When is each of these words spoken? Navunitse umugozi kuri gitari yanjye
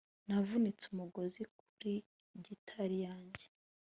Navunitse 0.27 0.83
umugozi 0.93 1.41
kuri 1.57 1.93
gitari 2.45 2.97
yanjye 3.07 3.45